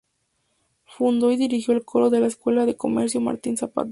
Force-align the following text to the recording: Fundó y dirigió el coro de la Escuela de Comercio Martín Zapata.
Fundó 0.87 1.29
y 1.31 1.37
dirigió 1.37 1.75
el 1.75 1.85
coro 1.85 2.09
de 2.09 2.19
la 2.21 2.25
Escuela 2.25 2.65
de 2.65 2.75
Comercio 2.75 3.21
Martín 3.21 3.55
Zapata. 3.55 3.89